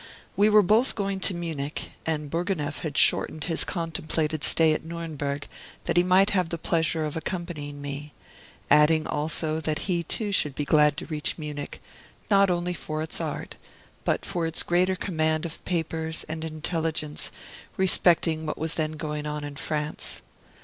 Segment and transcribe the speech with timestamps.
[0.35, 5.47] We were both going to Munich, and Bourgonef had shortened his contemplated stay at Nuremberg
[5.83, 8.11] that he might have the pleasure of accompanying me;
[8.71, 11.79] adding also that he, too, should be glad to reach Munich,
[12.31, 13.57] not only for its art,
[14.03, 17.29] but for its greater command of papers and intelligence
[17.77, 20.23] respecting what was then going on in France.